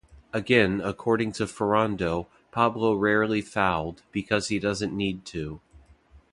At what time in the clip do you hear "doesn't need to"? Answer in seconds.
4.57-5.61